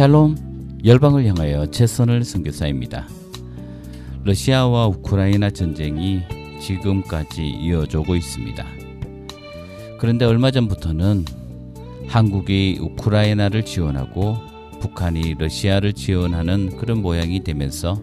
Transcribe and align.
샬롬 0.00 0.80
열방을 0.82 1.26
향하여 1.26 1.66
최선을 1.66 2.24
선교사입니다. 2.24 3.06
러시아와 4.24 4.86
우크라이나 4.86 5.50
전쟁이 5.50 6.22
지금까지 6.58 7.46
이어지고 7.46 8.16
있습니다. 8.16 8.64
그런데 9.98 10.24
얼마 10.24 10.50
전부터는 10.50 11.26
한국이 12.08 12.78
우크라이나를 12.80 13.66
지원하고 13.66 14.38
북한이 14.80 15.34
러시아를 15.34 15.92
지원하는 15.92 16.78
그런 16.78 17.02
모양이 17.02 17.44
되면서 17.44 18.00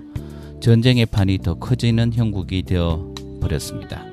전쟁의 0.60 1.08
판이 1.08 1.40
더 1.40 1.56
커지는 1.56 2.14
형국이 2.14 2.62
되어 2.62 3.12
버렸습니다. 3.42 4.06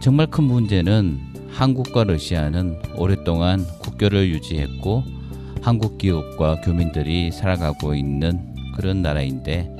정말 0.00 0.26
큰 0.26 0.42
문제는 0.42 1.20
한국과 1.48 2.02
러시아는 2.02 2.80
오랫동안 2.96 3.64
국교를 3.82 4.30
유지했고 4.30 5.15
한국 5.62 5.98
기업과 5.98 6.60
교민들이 6.60 7.30
살아가고 7.32 7.94
있는 7.94 8.54
그런 8.74 9.02
나라인데 9.02 9.74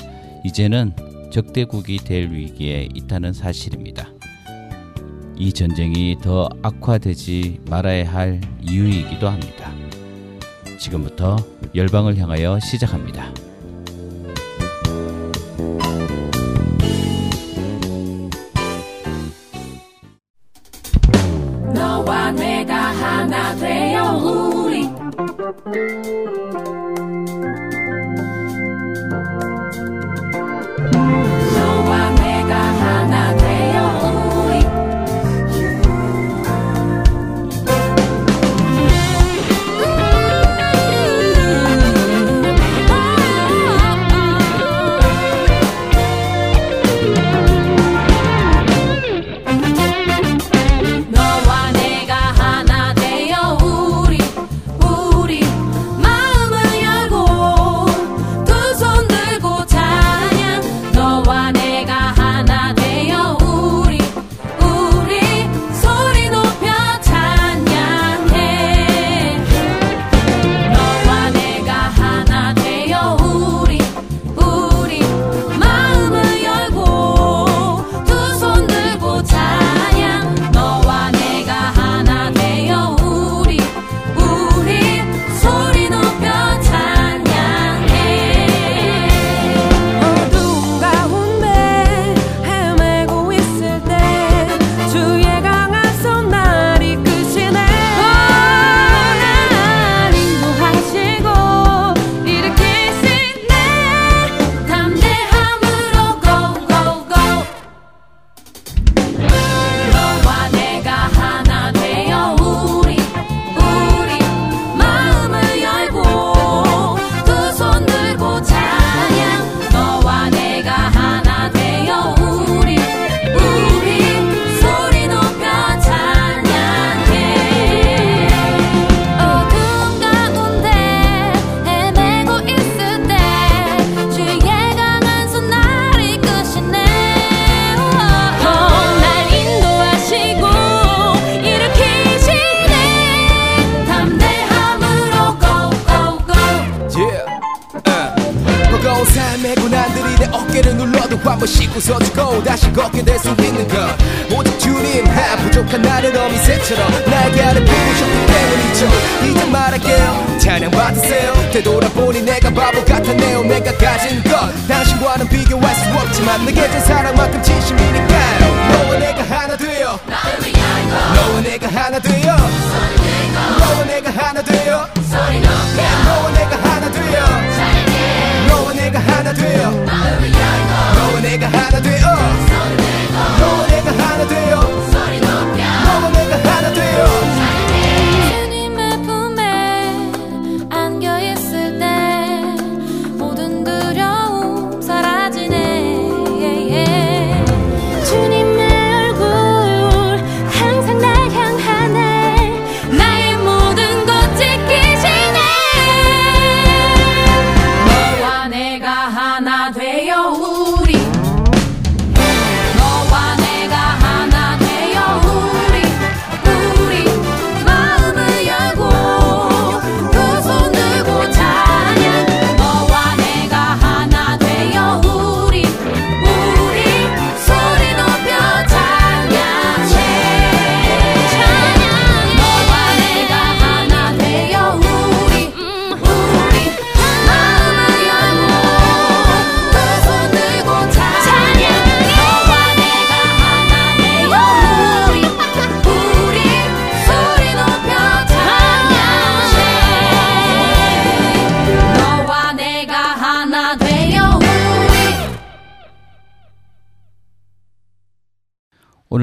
이제는 0.44 0.92
적대국이 1.30 1.98
될 1.98 2.30
위기에 2.30 2.88
있다는 2.94 3.32
사실입니다. 3.32 4.08
이 5.36 5.52
전쟁이 5.52 6.16
더 6.22 6.48
악화되지 6.62 7.60
말아야 7.68 8.10
할 8.10 8.40
이유이기도 8.62 9.28
합니다. 9.28 9.72
지금부터 10.78 11.36
열방을 11.74 12.16
향하여 12.16 12.58
시작합니다. 12.60 13.45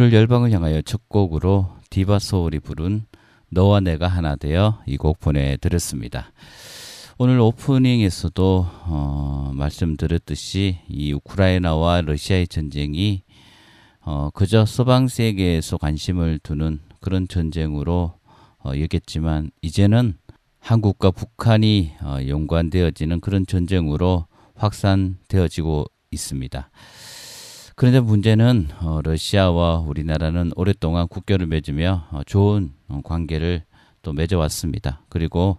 오늘 0.04 0.12
열방을 0.12 0.52
향하여 0.52 0.82
첫 0.82 1.08
곡으로 1.08 1.70
디바 1.90 2.20
소울이 2.20 2.60
부른 2.60 3.06
너와 3.50 3.80
내가 3.80 4.10
하나 4.10 4.36
되어 4.36 4.82
이 4.86 4.98
곡 4.98 5.22
보내드렸습니다. 5.22 6.34
오늘 7.18 7.40
오프닝에서도 7.40 8.68
어, 8.88 9.52
말씀드렸듯이 9.56 10.80
이 10.90 11.14
우크라이나와 11.14 12.02
러시아의 12.02 12.50
전쟁이 12.50 13.24
어, 14.02 14.30
그저 14.34 14.66
서방 14.66 15.08
세계에서 15.08 15.78
관심을 15.78 16.40
두는 16.44 16.82
그런 17.00 17.30
전쟁으로 17.30 18.16
어, 18.58 18.72
여겼지만 18.78 19.52
이제는 19.62 20.18
한국과 20.60 21.12
북한이 21.12 21.94
어, 22.02 22.18
연관되어지는 22.28 23.22
그런 23.22 23.46
전쟁으로 23.48 24.26
확산되어지고 24.56 25.86
있습니다. 26.12 26.70
그런데 27.76 28.00
문제는 28.00 28.68
어, 28.82 29.02
러시아와 29.04 29.80
우리나라는 29.80 30.52
오랫동안 30.56 31.08
국교를 31.08 31.48
맺으며 31.48 32.08
어, 32.12 32.22
좋은 32.26 32.72
어, 32.88 33.02
관계를 33.04 33.64
또 34.04 34.14
맺어왔습니다. 34.14 35.02
그리고 35.10 35.58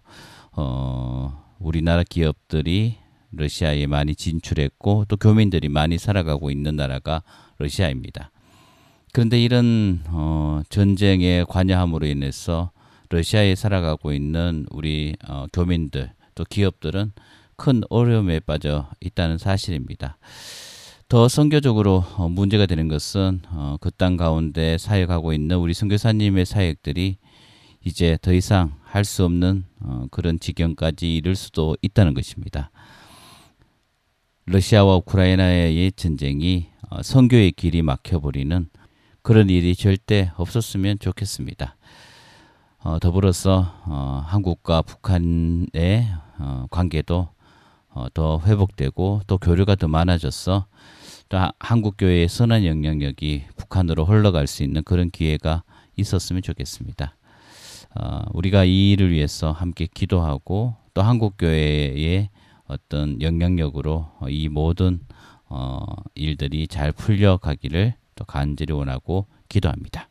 어, 0.52 1.44
우리나라 1.58 2.04
기업들이 2.04 2.96
러시아에 3.32 3.86
많이 3.86 4.14
진출했고 4.14 5.06
또 5.08 5.16
교민들이 5.16 5.68
많이 5.68 5.98
살아가고 5.98 6.50
있는 6.50 6.76
나라가 6.76 7.22
러시아입니다. 7.58 8.30
그런데 9.12 9.42
이런 9.42 10.02
어, 10.08 10.62
전쟁에 10.68 11.44
관여함으로 11.48 12.06
인해서 12.06 12.70
러시아에 13.08 13.56
살아가고 13.56 14.12
있는 14.12 14.66
우리 14.70 15.16
어, 15.28 15.46
교민들 15.52 16.12
또 16.36 16.44
기업들은 16.44 17.12
큰 17.56 17.82
어려움에 17.90 18.40
빠져 18.40 18.88
있다는 19.00 19.38
사실입니다. 19.38 20.18
더 21.08 21.28
선교적으로 21.28 22.04
어, 22.16 22.28
문제가 22.28 22.66
되는 22.66 22.88
것은 22.88 23.40
어, 23.50 23.76
그땅 23.80 24.16
가운데 24.16 24.78
사역하고 24.78 25.32
있는 25.32 25.58
우리 25.58 25.74
선교사님의 25.74 26.46
사역들이 26.46 27.18
이제 27.84 28.18
더 28.22 28.32
이상 28.32 28.74
할 28.82 29.04
수 29.04 29.24
없는 29.24 29.64
어, 29.80 30.06
그런 30.10 30.40
지경까지 30.40 31.16
이를 31.16 31.36
수도 31.36 31.76
있다는 31.82 32.14
것입니다. 32.14 32.70
러시아와 34.46 34.96
우크라이나의 34.96 35.92
전쟁이 35.92 36.68
어, 36.88 37.02
선교의 37.02 37.52
길이 37.52 37.82
막혀버리는 37.82 38.68
그런 39.22 39.50
일이 39.50 39.74
절대 39.74 40.30
없었으면 40.36 40.98
좋겠습니다. 41.00 41.76
어, 42.78 42.98
더불어서 42.98 43.74
어, 43.86 44.22
한국과 44.26 44.82
북한의 44.82 46.08
어, 46.38 46.66
관계도 46.70 47.28
어, 47.94 48.06
더 48.12 48.40
회복되고 48.44 49.22
또 49.26 49.38
교류가 49.38 49.76
더 49.76 49.88
많아져서 49.88 50.66
또 51.28 51.36
하- 51.38 51.52
한국 51.58 51.94
교회의 51.96 52.28
선한 52.28 52.64
영향력이 52.66 53.44
북한으로 53.56 54.04
흘러갈 54.04 54.46
수 54.46 54.62
있는 54.62 54.82
그런 54.82 55.10
기회가 55.10 55.62
있었으면 55.96 56.42
좋겠습니다. 56.42 57.16
어, 57.96 58.22
우리가 58.32 58.64
이 58.64 58.90
일을 58.92 59.12
위해서 59.12 59.52
함께 59.52 59.86
기도하고 59.92 60.74
또 60.92 61.02
한국 61.02 61.34
교회의 61.38 62.30
어떤 62.66 63.20
영향력으로 63.22 64.08
어, 64.20 64.28
이 64.28 64.48
모든 64.48 65.00
어, 65.48 65.78
일들이 66.14 66.66
잘 66.66 66.90
풀려가기를 66.92 67.94
또 68.16 68.24
간절히 68.24 68.72
원하고 68.72 69.26
기도합니다. 69.48 70.08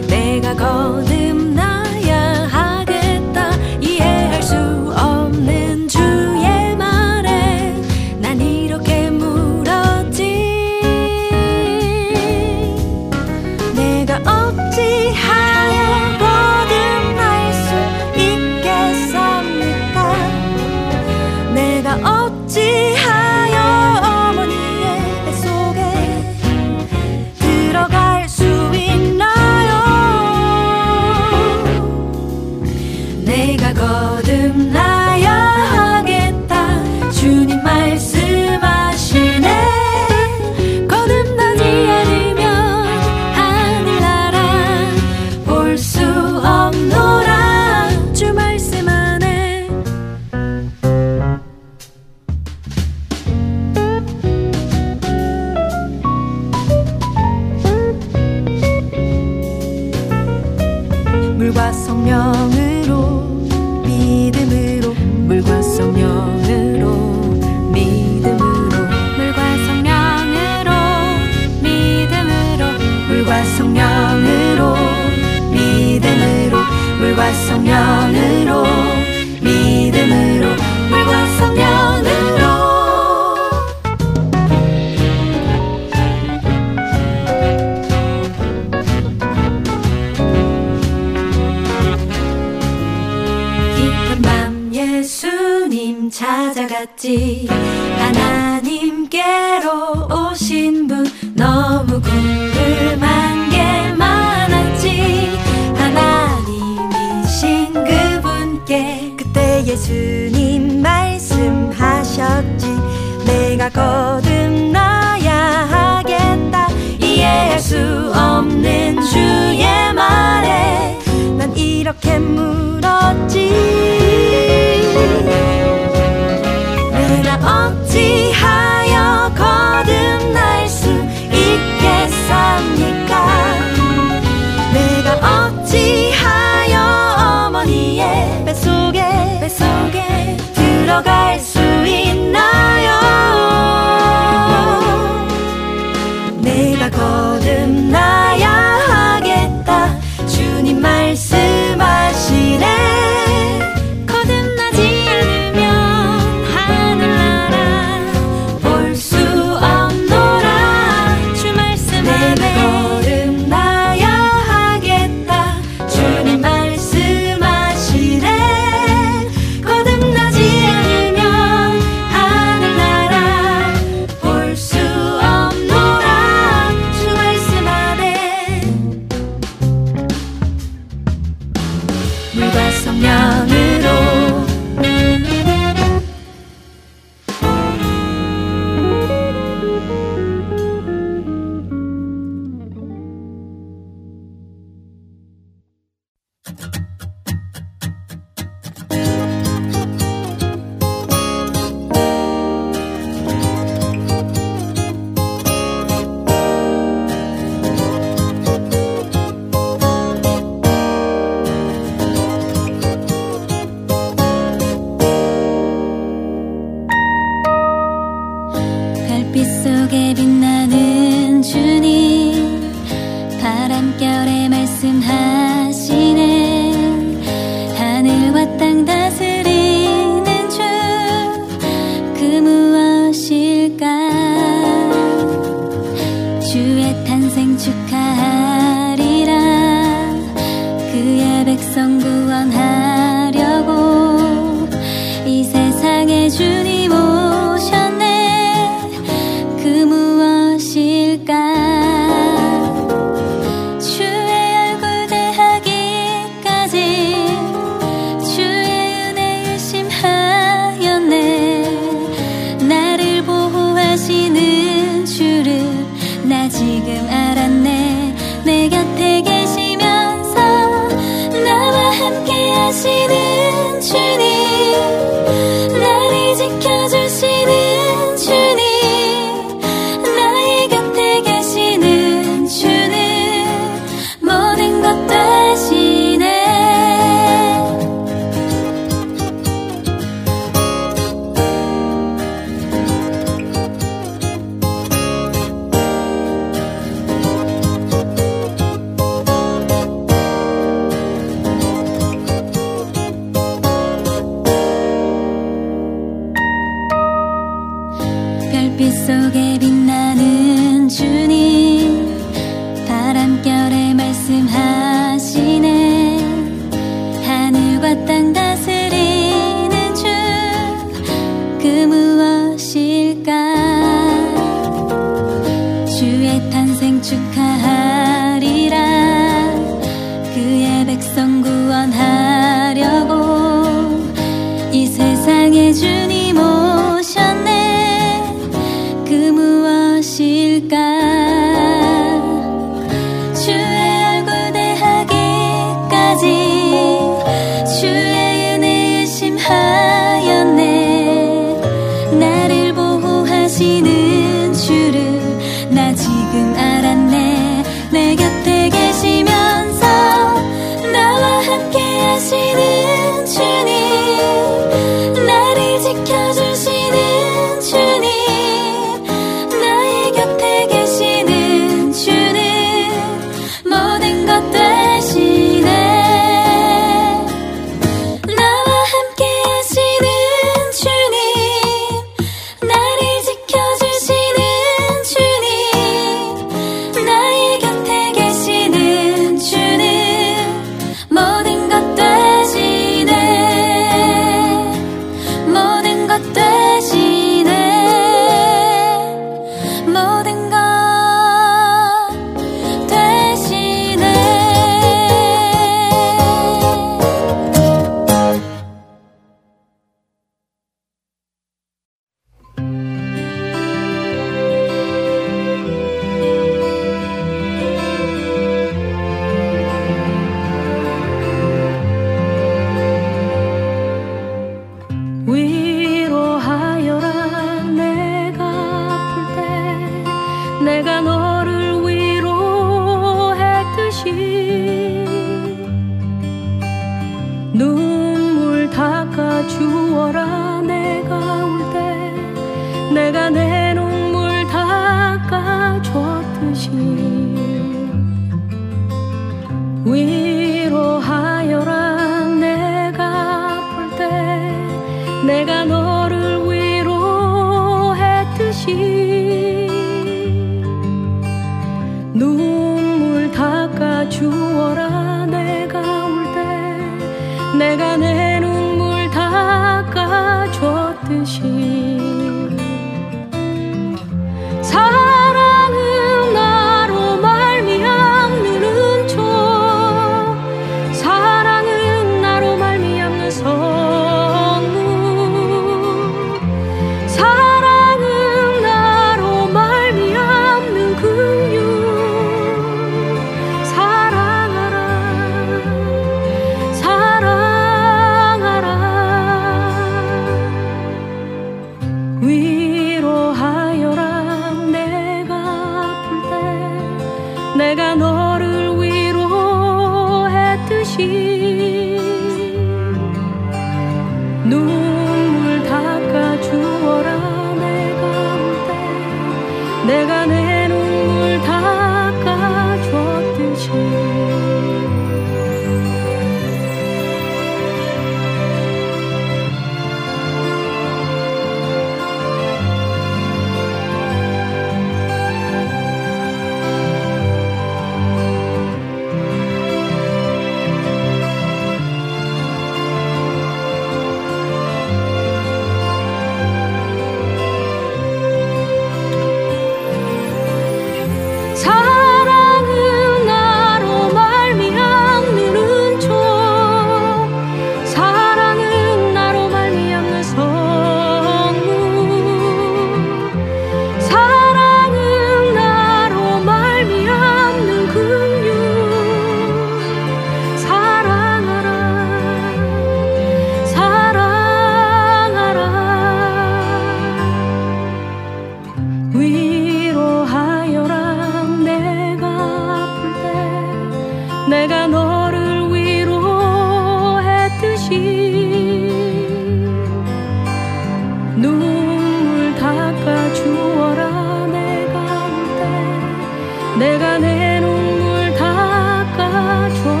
눈물 597.61 598.33
닦아줬 598.35 600.00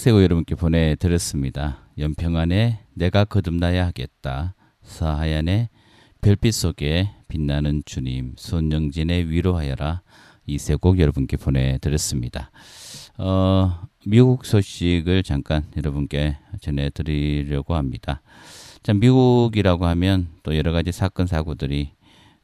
찬양세고 0.00 0.22
여러분께 0.22 0.54
보내드렸습니다. 0.54 1.84
연평안에 1.98 2.80
내가 2.94 3.24
거듭나야 3.26 3.86
하겠다. 3.86 4.54
서하얀의 4.82 5.68
별빛 6.22 6.54
속에 6.54 7.10
빛나는 7.28 7.82
주님, 7.84 8.32
손영진의 8.38 9.28
위로하여라. 9.28 10.00
이 10.46 10.54
세 10.54 10.76
곡 10.76 10.98
여러분께 10.98 11.36
보내드렸습니다. 11.36 12.50
어, 13.18 13.82
미국 14.06 14.46
소식을 14.46 15.22
잠깐 15.22 15.64
여러분께 15.76 16.38
전해드리려고 16.62 17.74
합니다. 17.74 18.22
자, 18.82 18.94
미국이라고 18.94 19.84
하면 19.84 20.28
또 20.42 20.56
여러 20.56 20.72
가지 20.72 20.92
사건 20.92 21.26
사고들이 21.26 21.92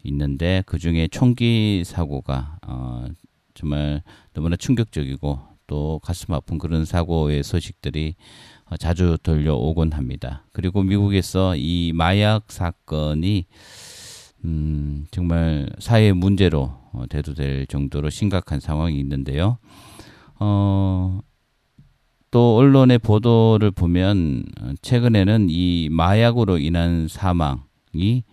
있는데 0.05 0.63
그 0.67 0.79
중에 0.79 1.09
총기 1.09 1.83
사고가 1.87 2.59
어, 2.67 3.07
정말 3.55 4.03
너무나 4.35 4.57
충격적이고 4.57 5.56
또 5.67 6.01
가슴 6.03 6.35
아픈 6.35 6.59
그런 6.59 6.85
사고의 6.85 7.43
소식들이 7.43 8.15
어, 8.67 8.77
자주 8.77 9.17
들려오곤 9.23 9.93
합니다. 9.93 10.45
그리고 10.53 10.83
미국에서 10.83 11.57
이 11.57 11.93
마약 11.95 12.51
사건이 12.51 13.47
음, 14.45 15.07
정말 15.11 15.69
사회 15.79 16.13
문제로 16.13 16.73
어, 16.93 17.05
대두될 17.09 17.67
정도로 17.67 18.11
심각한 18.11 18.61
상황이 18.61 18.99
있는데요. 19.01 19.59
어, 20.39 21.21
또 22.31 22.57
언론의 22.57 22.99
보도를 22.99 23.71
보면 23.71 24.45
어, 24.61 24.73
최근에는 24.83 25.47
이 25.49 25.89
마약으로 25.91 26.59
인한 26.59 27.09
사망이 27.09 28.25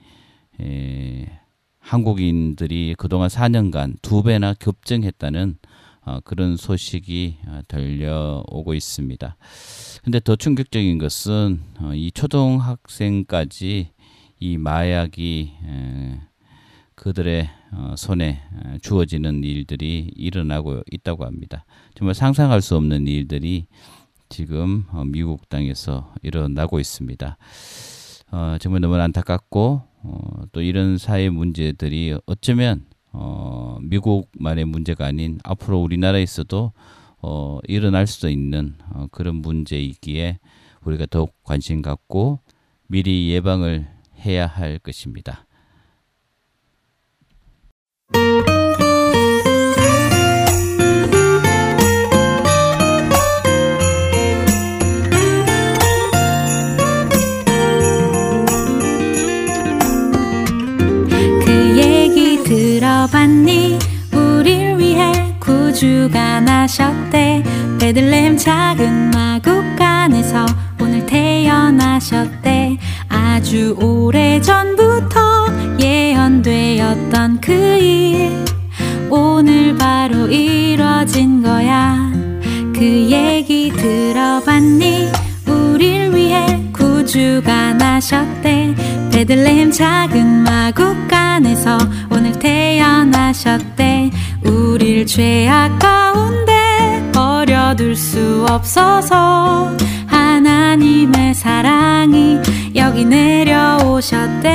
에, 0.62 1.40
한국인들이 1.80 2.96
그동안 2.98 3.30
4년간 3.30 3.98
두 4.02 4.24
배나 4.24 4.54
급증했다는 4.56 5.58
어, 5.62 5.63
그런 6.24 6.58
소식이 6.58 7.38
어, 7.48 7.62
들려오고 7.68 8.74
있습니다. 8.74 9.38
근데 10.04 10.20
더 10.20 10.36
충격적인 10.36 10.98
것은 10.98 11.62
어, 11.80 11.94
이 11.94 12.12
초등학생까지 12.12 13.92
이 14.40 14.58
마약이 14.58 15.54
에, 15.64 16.20
그들의 16.96 17.50
어, 17.72 17.96
손에 17.98 18.42
에, 18.66 18.78
주어지는 18.80 19.44
일들이 19.44 20.12
일어나고 20.16 20.82
있다고 20.92 21.26
합니다. 21.26 21.66
정말 21.96 22.16
상상할 22.16 22.62
수 22.62 22.76
없는 22.76 23.08
일들이 23.08 23.68
지금 24.30 24.86
어, 24.90 25.04
미국 25.06 25.48
땅에서 25.48 26.14
일어나고 26.22 26.80
있습니다. 26.80 27.38
어, 28.32 28.58
정말 28.60 28.82
너무 28.82 28.96
안타깝고 28.96 29.84
어, 30.04 30.42
또 30.52 30.62
이런 30.62 30.98
사회 30.98 31.30
문제들이 31.30 32.18
어쩌면 32.26 32.86
어, 33.14 33.78
미국만의 33.82 34.66
문제가 34.66 35.06
아닌 35.06 35.40
앞으로 35.44 35.82
우리나라에서도 35.82 36.74
어, 37.22 37.60
일어날 37.68 38.06
수도 38.08 38.30
있는 38.30 38.76
어, 38.92 39.08
그런 39.12 39.36
문제이기에 39.36 40.40
우리가 40.84 41.06
더욱 41.10 41.32
관심 41.44 41.82
갖고 41.82 42.40
미리 42.88 43.30
예방을 43.30 43.88
해야 44.26 44.46
할 44.48 44.80
것입니다. 44.80 45.46
구주가 65.84 66.40
나셨대. 66.40 67.44
베들레헴 67.78 68.38
작은 68.38 69.12
마국간에서 69.12 70.46
오늘 70.82 71.06
태어나셨대. 71.06 72.78
아주 73.10 73.76
오래 73.78 74.40
전부터 74.40 75.20
예언되었던 75.78 77.42
그 77.42 77.52
일. 77.52 78.32
오늘 79.10 79.76
바로 79.76 80.30
이뤄진 80.30 81.44
거야. 81.44 82.10
그 82.74 82.82
얘기 82.82 83.70
들어봤니? 83.70 85.10
우릴 85.48 86.16
위해 86.16 86.64
구주가 86.72 87.74
나셨대. 87.74 88.74
베들레헴 89.12 89.72
작은 89.74 90.44
마국간에서 90.44 91.78
오늘 92.10 92.32
태어나셨대 92.40 94.12
우릴 94.54 95.06
죄악 95.06 95.80
가운데 95.80 96.54
버려둘 97.12 97.96
수 97.96 98.46
없어서 98.48 99.76
하나님의 100.08 101.34
사랑이 101.34 102.38
여기 102.76 103.04
내려오셨대 103.06 104.50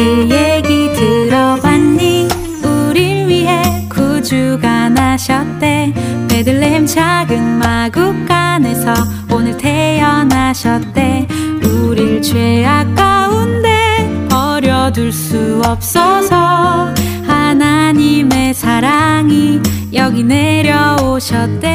그 0.00 0.30
얘기 0.30 0.90
들어봤니? 0.94 2.26
우릴 2.64 3.28
위해 3.28 3.60
구주가 3.90 4.88
나셨대. 4.88 5.92
베들레헴 6.26 6.86
작은 6.86 7.58
마국간에서 7.58 8.94
오늘 9.30 9.58
태어나셨대. 9.58 11.28
우릴 11.66 12.22
죄악 12.22 12.94
가운데 12.94 13.68
버려둘 14.30 15.12
수 15.12 15.60
없어서 15.66 16.94
하나님의 17.26 18.54
사랑이 18.54 19.60
여기 19.92 20.22
내려오셨대 20.22 21.68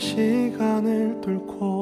시간을 0.00 1.20
뚫고 1.20 1.73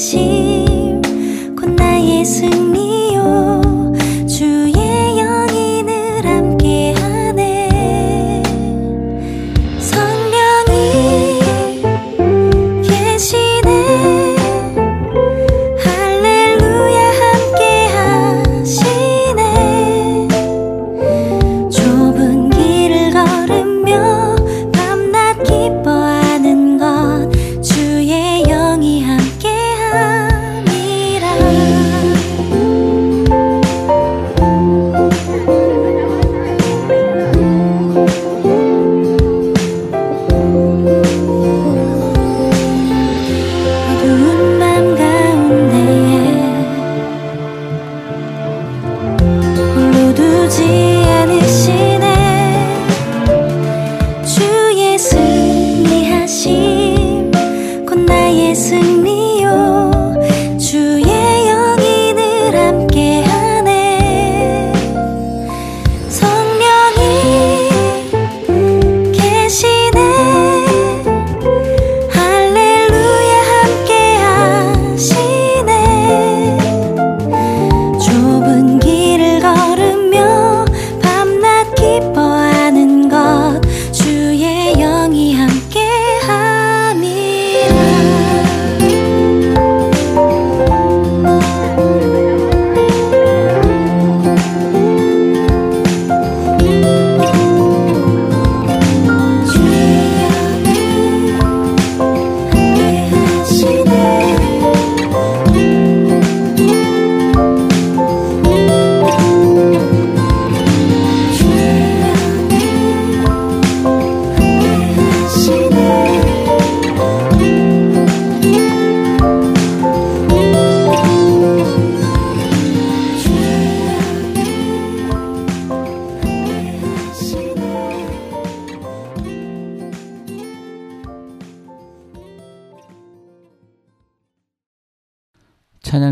心。 0.00 0.39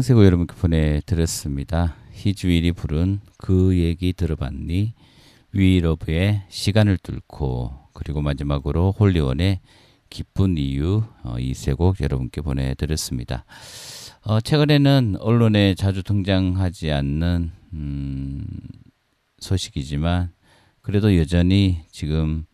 찬양세고 0.08 0.24
여러분께 0.24 0.54
보내드렸습니다. 0.56 1.94
희주일이 2.12 2.72
부른 2.72 3.20
그 3.36 3.76
얘기 3.76 4.14
들어봤니? 4.14 4.94
위러브의 5.52 6.44
시간을 6.48 6.96
뚫고 6.98 7.88
그리고 7.92 8.22
마지막으로 8.22 8.92
홀리원의 8.92 9.60
기쁜 10.08 10.56
이유 10.56 11.02
어, 11.24 11.38
이세 11.38 11.74
곡 11.74 12.00
여러분께 12.00 12.40
보내드렸습니다. 12.40 13.44
어, 14.22 14.40
최근에는 14.40 15.16
언론에 15.20 15.74
자주 15.74 16.02
등장하지 16.02 16.90
않는 16.90 17.52
음, 17.74 18.46
소식이지만 19.40 20.32
그래도 20.80 21.16
여전히 21.18 21.82
지금 21.90 22.46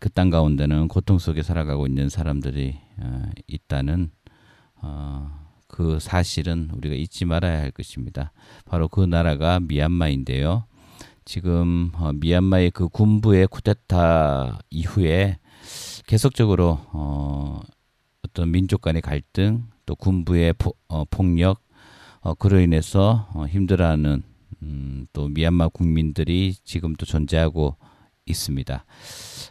그 0.00 0.10
땅 0.10 0.28
가운데는 0.28 0.88
고통 0.88 1.18
속에 1.18 1.42
살아가고 1.42 1.86
있는 1.86 2.10
사람들이 2.10 2.76
어, 2.98 3.22
있다는 3.46 4.10
어, 4.82 5.39
그 5.70 5.98
사실은 6.00 6.68
우리가 6.74 6.94
잊지 6.94 7.24
말아야 7.24 7.60
할 7.60 7.70
것입니다. 7.70 8.32
바로 8.64 8.88
그 8.88 9.00
나라가 9.00 9.60
미얀마인데요. 9.60 10.64
지금 11.24 11.92
어, 11.94 12.12
미얀마의 12.12 12.72
그 12.72 12.88
군부의 12.88 13.46
쿠데타 13.46 14.58
이후에 14.70 15.38
계속적으로 16.06 16.80
어, 16.92 17.60
어떤 18.24 18.50
민족 18.50 18.80
간의 18.80 19.00
갈등 19.00 19.68
또 19.86 19.94
군부의 19.94 20.54
포, 20.54 20.74
어, 20.88 21.04
폭력 21.04 21.62
어, 22.20 22.34
그로 22.34 22.58
인해서 22.58 23.28
어, 23.32 23.46
힘들어하는 23.46 24.22
음, 24.62 25.06
또 25.12 25.28
미얀마 25.28 25.68
국민들이 25.68 26.54
지금도 26.64 27.06
존재하고 27.06 27.76
있습니다. 28.26 28.84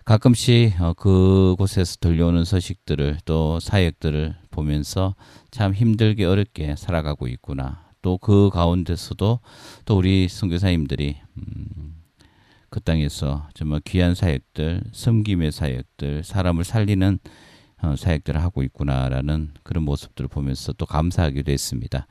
가끔씩 0.06 0.82
어, 0.82 0.94
그곳에서 0.94 1.98
들려오는 2.00 2.44
소식들을 2.44 3.20
또 3.26 3.60
사역들을 3.60 4.36
보면서 4.52 5.16
참 5.52 5.74
힘들게 5.74 6.26
어렵게 6.26 6.76
살아가고 6.76 7.28
있구나. 7.28 7.90
또 8.02 8.18
그 8.18 8.50
가운데서도 8.52 9.40
또 9.86 9.98
우리 9.98 10.28
선교사님들이 10.28 11.18
음, 11.38 11.96
그 12.70 12.80
땅에서 12.80 13.48
정말 13.54 13.82
귀한 13.86 14.16
사역들, 14.16 14.84
섬김의 14.92 15.52
사역들, 15.52 16.24
사람을 16.24 16.64
살리는 16.64 17.20
어, 17.82 17.96
사역들을 17.96 18.42
하고 18.42 18.62
있구나라는 18.64 19.54
그런 19.64 19.84
모습들을 19.84 20.28
보면서 20.28 20.74
또 20.74 20.86
감사하기도 20.86 21.52
했습니다. 21.52 22.08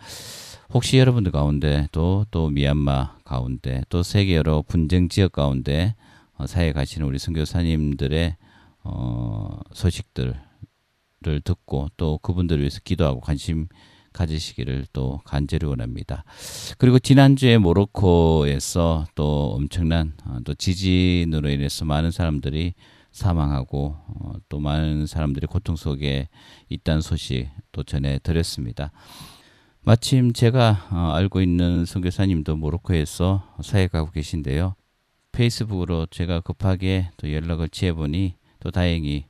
혹시 0.70 0.98
여러분들 0.98 1.30
가운데 1.30 1.88
또, 1.92 2.26
또 2.30 2.48
미얀마 2.48 3.18
가운데 3.24 3.82
또 3.88 4.02
세계 4.02 4.36
여러 4.36 4.62
분쟁 4.62 5.08
지역 5.08 5.32
가운데 5.32 5.94
어, 6.34 6.46
사역하시는 6.46 7.06
우리 7.06 7.18
선교사님들의 7.18 8.36
어, 8.84 9.60
소식들 9.72 10.40
을 11.26 11.40
듣고 11.40 11.88
또 11.96 12.18
그분들을 12.18 12.60
위해서 12.60 12.78
기도하고 12.84 13.20
관심 13.20 13.66
가지시기를 14.12 14.86
또 14.92 15.20
간절히 15.24 15.66
원합니다. 15.66 16.24
그리고 16.78 17.00
지난주에 17.00 17.58
모로코에서 17.58 19.06
또 19.16 19.52
엄청난 19.54 20.14
어, 20.24 20.38
또 20.44 20.54
지진으로 20.54 21.50
인해서 21.50 21.84
많은 21.84 22.12
사람들이 22.12 22.74
사망하고 23.10 23.96
어, 24.06 24.32
또 24.48 24.60
많은 24.60 25.06
사람들이 25.06 25.46
고통 25.46 25.74
속에 25.74 26.28
있다는 26.68 27.00
소식 27.00 27.48
또 27.72 27.82
전해 27.82 28.20
드렸습니다. 28.22 28.92
마침 29.82 30.32
제가 30.32 30.88
어, 30.90 31.12
알고 31.14 31.40
있는 31.40 31.84
선교사님도 31.84 32.56
모로코에서 32.56 33.56
사역하고 33.62 34.12
계신데요. 34.12 34.74
페이스북으로 35.32 36.06
제가 36.06 36.40
급하게 36.40 37.10
또 37.16 37.32
연락을 37.32 37.68
취해보니 37.68 38.34
또 38.60 38.70
다행히 38.70 39.26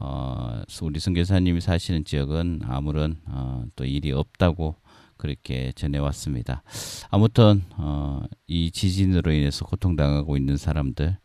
어, 0.00 0.62
우리 0.82 1.00
선교사님이 1.00 1.60
사시는 1.60 2.04
지역은 2.04 2.62
아무런 2.64 3.20
어, 3.26 3.64
또 3.76 3.84
일이 3.84 4.12
없다고 4.12 4.76
그렇게 5.16 5.72
전해왔습니다. 5.72 6.62
아무튼 7.10 7.62
어, 7.76 8.22
이 8.46 8.70
지진으로 8.70 9.32
인해서 9.32 9.64
고통당하고 9.64 10.36
있는 10.36 10.56
사람들 10.56 11.16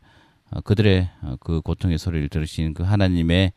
어, 0.52 0.60
그들의 0.62 1.10
어, 1.22 1.36
그 1.40 1.60
고통의 1.60 1.98
소리를 1.98 2.28
들으시는 2.28 2.74
그 2.74 2.82
하나님의 2.82 3.52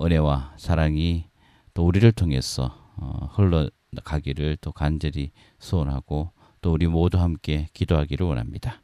은혜와 0.00 0.54
사랑이 0.56 1.26
또 1.74 1.86
우리를 1.86 2.10
통해서 2.12 2.92
어, 2.96 3.28
흘러가기를 3.32 4.58
또 4.60 4.72
간절히 4.72 5.32
소원하고 5.58 6.30
또 6.60 6.72
우리 6.72 6.86
모두 6.86 7.18
함께 7.18 7.68
기도하기를 7.74 8.26
원합니다. 8.26 8.83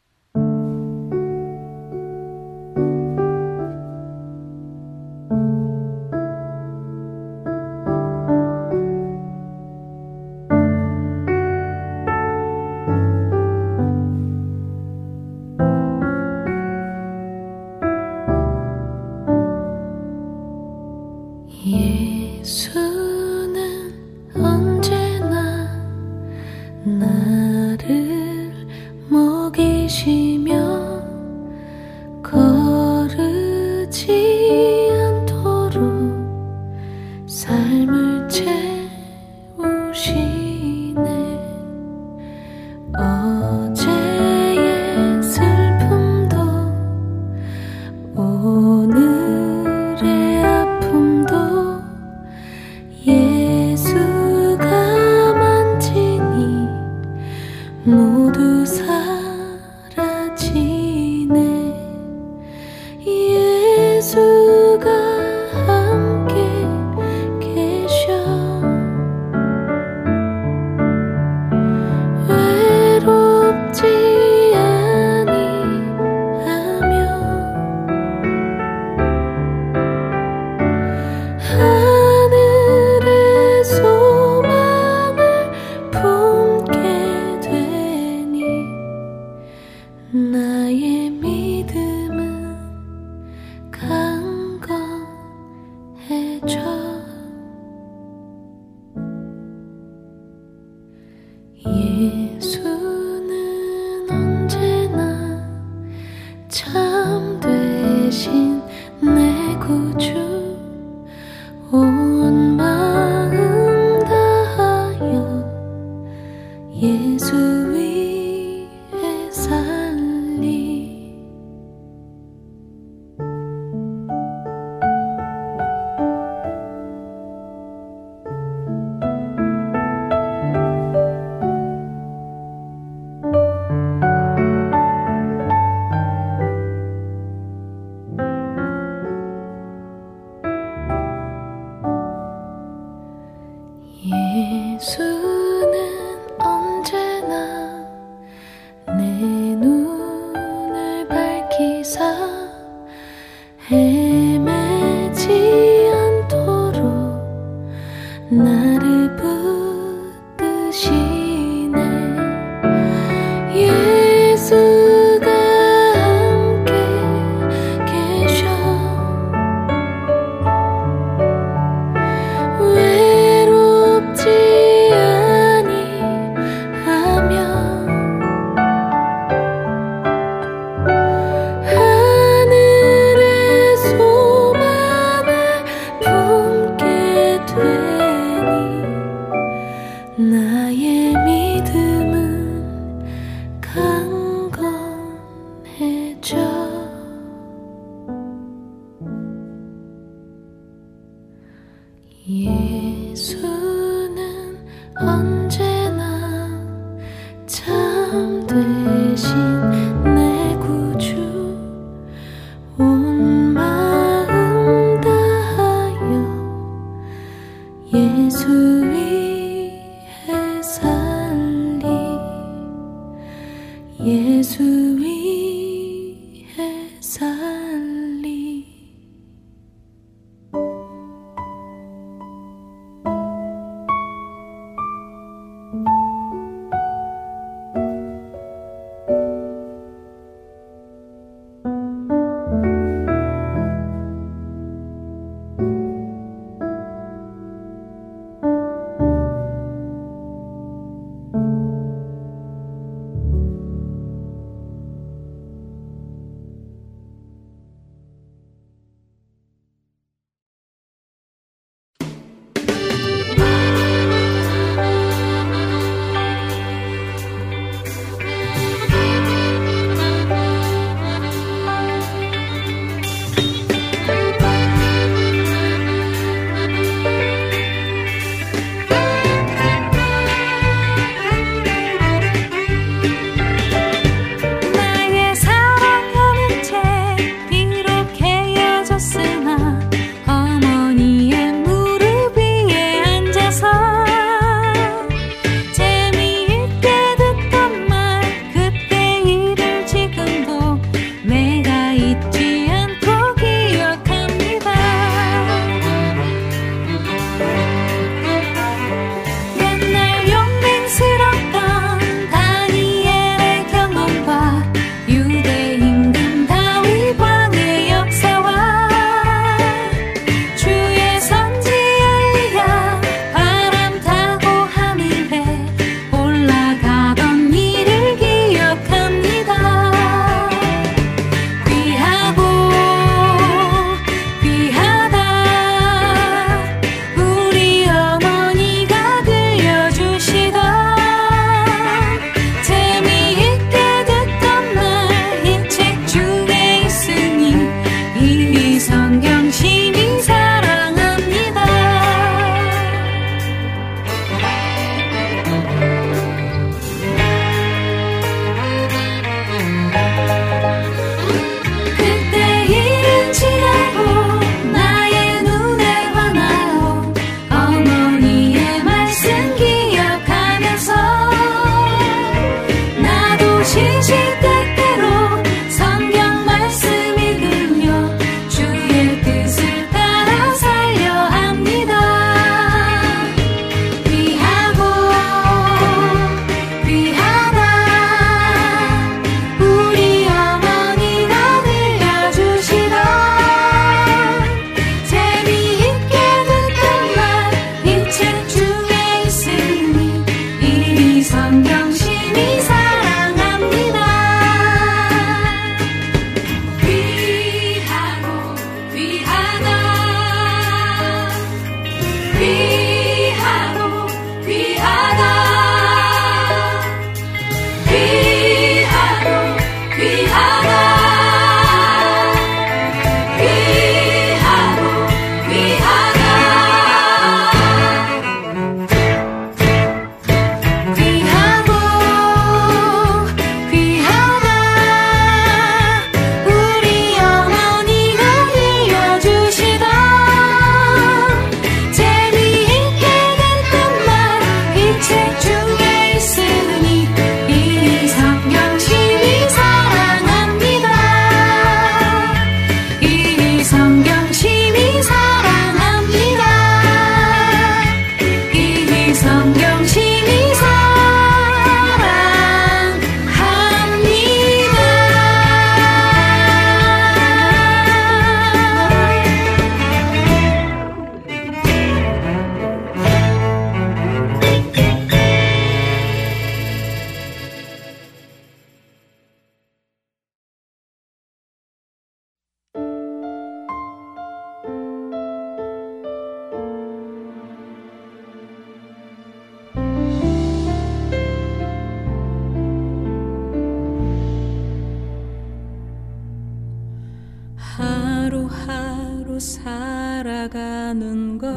나는가 500.93 501.49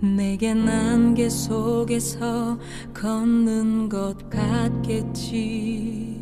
내게 0.00 0.50
안개 0.50 1.28
속에서 1.28 2.58
걷는 2.92 3.88
것 3.88 4.28
같겠지. 4.28 6.20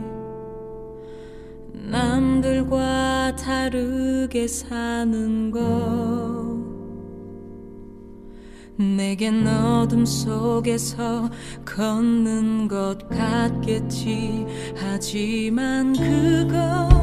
남들과 1.72 3.34
다르게 3.36 4.46
사는 4.46 5.50
것. 5.50 6.54
내게 8.76 9.30
어둠 9.30 10.04
속에서 10.04 11.30
걷는 11.64 12.68
것 12.68 13.08
같겠지. 13.08 14.44
하지만 14.76 15.94
그것 15.94 16.93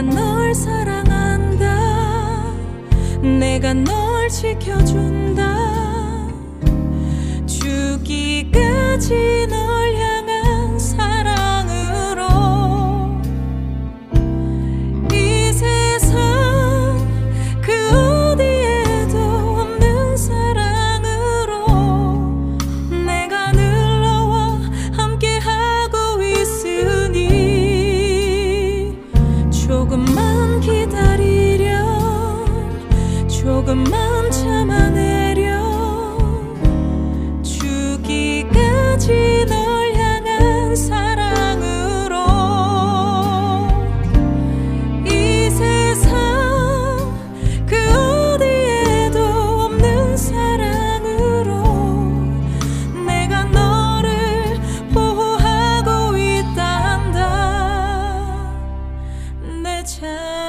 내가 0.00 0.02
널 0.02 0.54
사랑한다. 0.54 1.76
내가 3.20 3.74
널 3.74 4.30
지켜준다. 4.30 5.58
죽기까지 7.46 9.46
널 9.50 9.59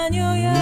I 0.02 0.10
knew 0.10 0.34
you. 0.34 0.61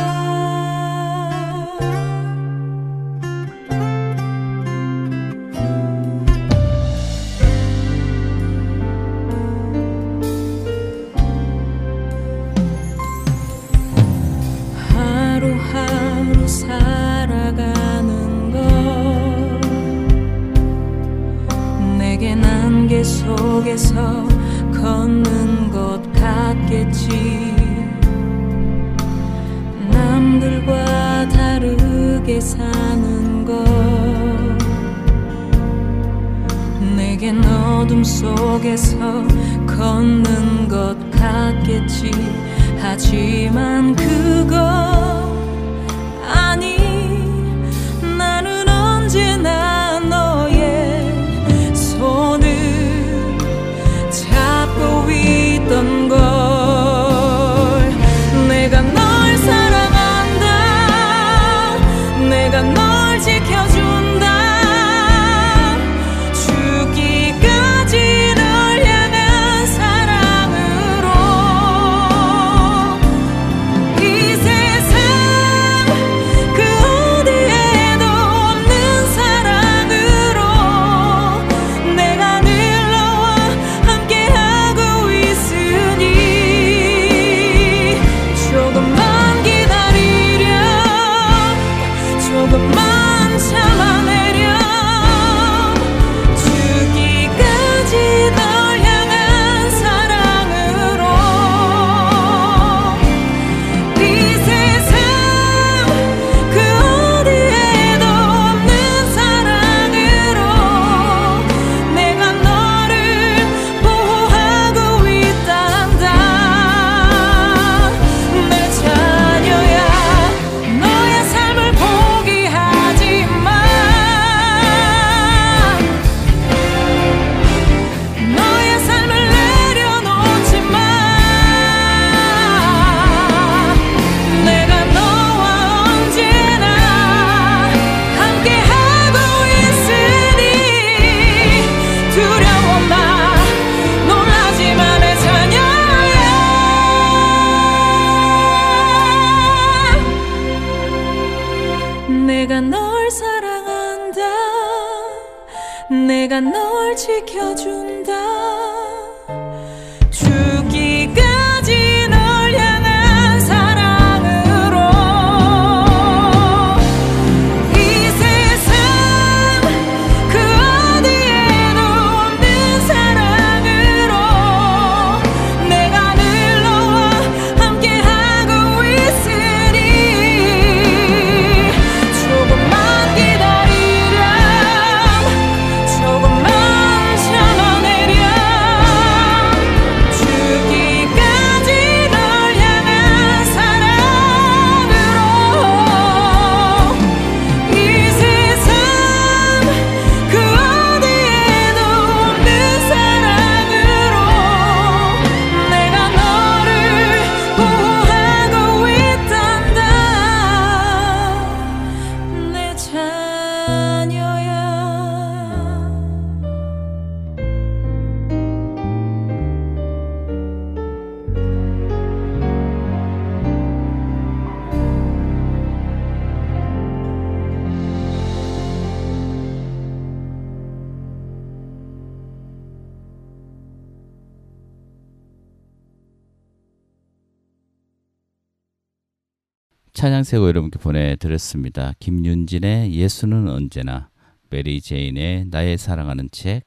찬양 240.10 240.24
세 240.24 240.33
곡 240.33 240.47
여러분께 240.47 240.80
보내드렸습니다. 240.80 241.93
김윤진의 241.99 242.95
예수는 242.95 243.47
언제나, 243.47 244.10
메리 244.49 244.82
제인의 244.82 245.45
나의 245.51 245.78
사랑하는 245.78 246.30
책, 246.32 246.64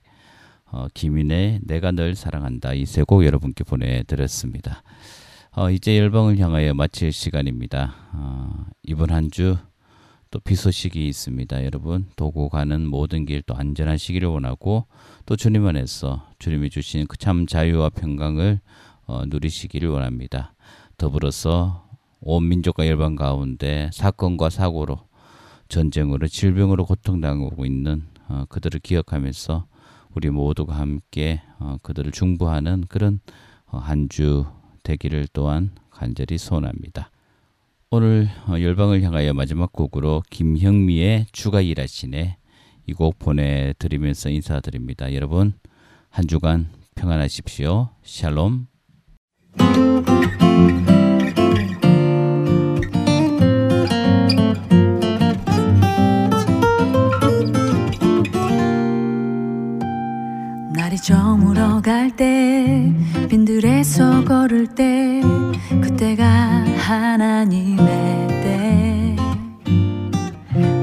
어, 0.67 0.87
김인의 0.95 1.59
내가 1.65 1.91
널 1.91 2.15
사랑한다 2.15 2.73
이 2.75 2.83
세 2.83 3.03
곡 3.05 3.25
여러분께 3.27 3.65
보내드렸습니다. 3.65 4.85
어, 5.57 5.71
이제 5.73 5.99
열방을 5.99 6.39
향하여 6.39 6.73
마칠 6.75 7.11
시간입니다. 7.11 7.97
어, 8.13 8.65
이번 8.85 9.11
한 9.11 9.29
주 9.29 9.57
또 10.31 10.45
비 10.45 10.55
소식이 10.55 11.09
있습니다. 11.09 11.65
여러분 11.65 12.07
오고 12.15 12.49
가는 12.49 12.87
모든 12.87 13.25
길 13.25 13.43
또 13.43 13.57
안전하시기를 13.57 14.29
원하고 14.29 14.87
또 15.27 15.35
주님 15.35 15.67
안에서 15.67 16.29
주님이 16.39 16.71
주신 16.71 17.09
그 17.09 17.17
참 17.17 17.47
자유와 17.49 17.89
평강을 17.91 18.61
어, 19.07 19.25
누리시기를 19.27 19.89
원합니다. 19.89 20.55
더불어서 20.97 21.89
온 22.23 22.49
민족과 22.49 22.87
열방 22.87 23.17
가운데 23.17 23.91
사건과 23.93 24.51
사고로 24.51 24.99
전쟁으로 25.69 26.29
질병으로 26.29 26.85
고통당하고 26.87 27.67
있는 27.67 28.05
어, 28.29 28.45
그들을 28.49 28.81
기억하면서 28.81 29.67
우리 30.15 30.31
모두가 30.31 30.75
함께 30.77 31.43
어, 31.59 31.77
그들을 31.83 32.13
중보하는 32.13 32.85
그런 32.89 33.21
어, 33.67 33.79
한주 33.79 34.47
되기를 34.83 35.29
또한 35.33 35.71
간절히 35.91 36.39
소원합니다. 36.39 37.11
오늘 37.91 38.29
어, 38.47 38.61
열방을 38.61 39.03
향하여 39.03 39.33
마지막 39.35 39.73
곡으로 39.73 40.23
김형미의 40.31 41.27
주가 41.33 41.61
일하시네 41.61 42.39
이 42.89 42.93
곡 42.95 43.19
보내드리면서 43.19 44.29
인사드립니다. 44.31 45.15
여러분 45.15 45.53
한 46.11 46.27
주간 46.27 46.69
평안하십시오. 46.95 47.89
샬롬. 48.03 48.67
갈 62.03 62.11
때 62.17 62.93
빈들에서 63.29 64.25
걸을 64.25 64.67
때 64.67 65.23
그때가 65.81 66.25
하나님의 66.77 67.77
때. 68.43 69.17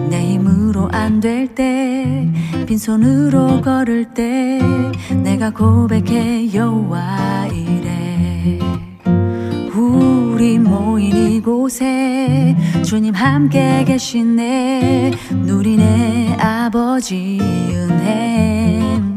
내 0.10 0.34
힘으로 0.34 0.88
안 0.94 1.20
될 1.20 1.54
때 1.54 2.26
빈손으로 2.66 3.60
걸을 3.60 4.14
때 4.14 4.62
내가 5.22 5.50
고백해 5.50 6.54
여호와 6.54 7.48
이래. 7.48 8.60
우리 9.76 10.58
모인 10.58 11.18
이곳에 11.18 12.56
주님 12.86 13.14
함께 13.14 13.84
계시네. 13.84 15.12
누리네 15.44 16.38
아버지 16.40 17.40
은혜 17.42 19.09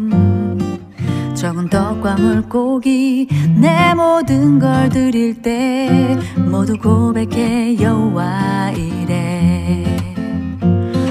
적은 1.43 1.69
떡과 1.71 2.15
물고기 2.15 3.27
내 3.57 3.95
모든 3.95 4.61
걸 4.61 4.89
드릴 4.89 5.43
때 5.43 6.17
모두 6.37 6.79
고백해 6.79 7.81
여호와 7.81 8.71
이래. 8.77 9.85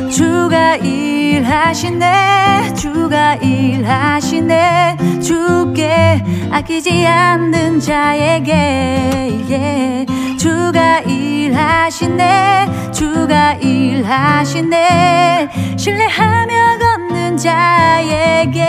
주가 0.10 0.78
일하시네 0.78 2.76
주가 2.76 3.36
일하시네. 3.36 5.20
주께 5.22 6.24
아끼지 6.50 7.06
않는 7.06 7.82
자에게 7.82 8.54
예. 9.50 10.06
주가 10.40 11.00
일하시네 11.00 12.92
주가 12.94 13.56
일하시네. 13.56 15.50
신뢰하며 15.76 16.78
걷는 16.80 17.36
자에게 17.36 18.62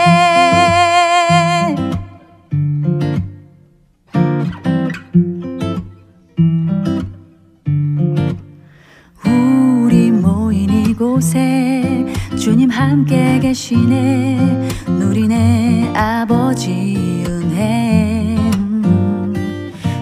주님 12.43 12.69
함께 12.69 13.39
계시네. 13.39 14.67
누리네 14.85 15.93
아버지 15.95 17.23
은혜. 17.25 18.35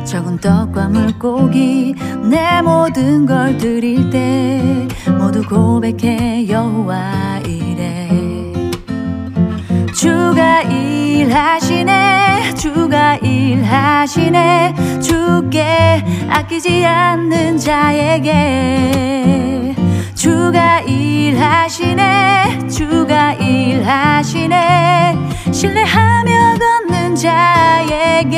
적은 0.04 0.39
떡과 0.39 0.88
물고기 0.88 1.94
내 2.28 2.64
모든 2.64 3.28
걸 3.28 3.60
드릴 3.60 4.10
때 4.10 4.88
모두 5.20 5.44
고백해 5.44 6.50
여호와 6.50 7.42
이래. 7.46 8.10
주가 9.94 10.64
일하시네 10.64 12.56
주가 12.56 13.18
일하시네. 13.18 15.00
주께 15.00 16.04
아끼지 16.28 16.88
않는 16.88 17.60
자에게 17.60 19.51
주가 20.22 20.80
일하시네 20.82 22.67
주가 22.67 23.34
일하시네. 23.34 25.17
신뢰하며 25.51 26.59
걷는 26.59 27.15
자에게 27.15 28.38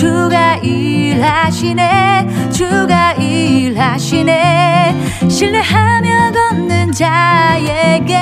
주가 0.00 0.56
일하시네 0.62 2.48
주가 2.50 3.12
일하시네 3.12 4.94
신뢰하며 5.28 6.32
걷는 6.32 6.90
자에게 6.92 8.16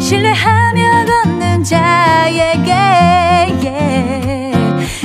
신뢰하며 0.00 1.04
걷는 1.04 1.62
자에게 1.62 2.72
예. 3.62 4.52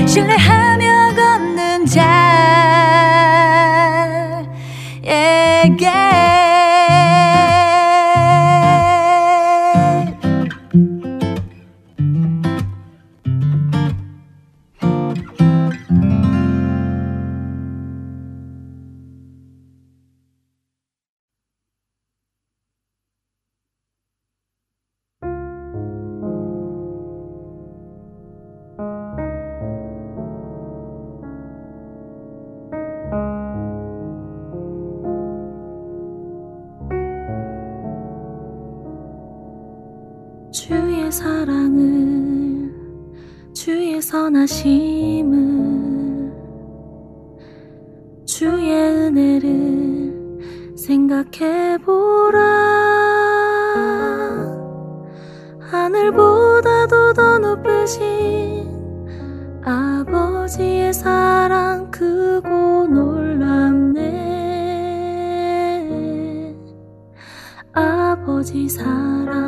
신뢰하며 0.08 0.77
아버지 68.48 68.70
사랑 68.70 69.47